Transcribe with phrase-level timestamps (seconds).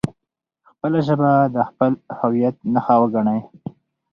[0.69, 3.39] خپله ژبه د خپل هویت نښه وګڼئ.